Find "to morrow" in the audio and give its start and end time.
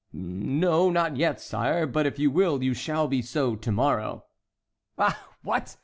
3.55-4.25